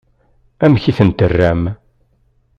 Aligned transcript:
Amek 0.65 0.83
i 0.91 0.91
ten-terram? 0.97 1.63